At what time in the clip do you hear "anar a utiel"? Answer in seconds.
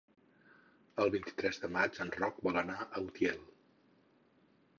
2.63-3.45